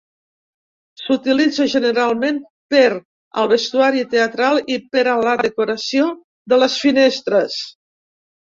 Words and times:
S'utilitza 1.01 1.67
generalment 1.73 2.39
per 2.75 2.87
al 3.43 3.49
vestuari 3.53 4.03
teatral 4.15 4.59
i 4.77 4.81
per 4.97 5.05
a 5.13 5.17
la 5.29 5.37
decoració 5.45 6.09
de 6.55 6.61
les 6.65 6.83
finestres. 6.87 7.61